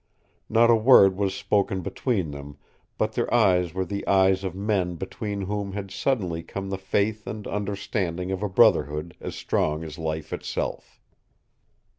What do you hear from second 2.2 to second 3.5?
them, but their